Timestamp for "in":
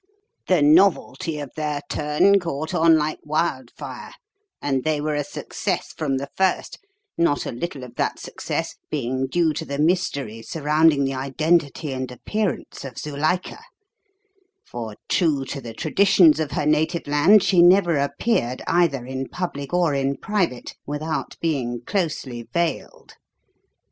19.05-19.29, 19.93-20.17